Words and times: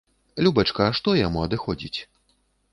Любачка, 0.47 0.87
што 1.01 1.15
яму 1.19 1.45
адыходзіць? 1.47 1.99